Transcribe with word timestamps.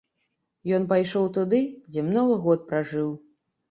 Ён 0.77 0.87
пайшоў 0.95 1.29
туды, 1.37 1.61
дзе 1.91 2.09
многа 2.11 2.43
год 2.51 2.69
пражыў. 2.75 3.19